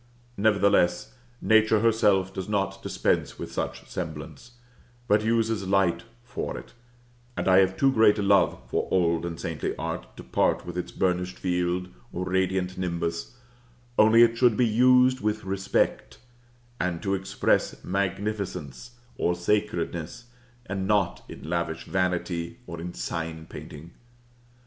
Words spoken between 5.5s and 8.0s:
light for it; and I have too